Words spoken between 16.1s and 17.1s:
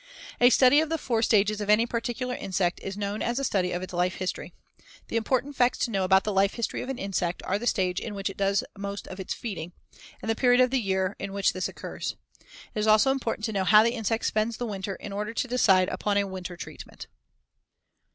a winter treatment.